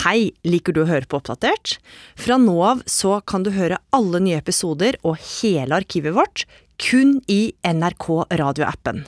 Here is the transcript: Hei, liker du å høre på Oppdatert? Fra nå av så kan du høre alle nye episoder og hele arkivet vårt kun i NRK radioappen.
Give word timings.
Hei, 0.00 0.30
liker 0.48 0.72
du 0.72 0.78
å 0.80 0.88
høre 0.88 1.04
på 1.04 1.18
Oppdatert? 1.18 1.74
Fra 2.16 2.38
nå 2.40 2.54
av 2.64 2.78
så 2.88 3.18
kan 3.20 3.42
du 3.44 3.50
høre 3.52 3.76
alle 3.92 4.22
nye 4.24 4.38
episoder 4.40 4.96
og 5.04 5.18
hele 5.20 5.76
arkivet 5.76 6.16
vårt 6.16 6.46
kun 6.80 7.18
i 7.28 7.52
NRK 7.60 8.06
radioappen. 8.40 9.02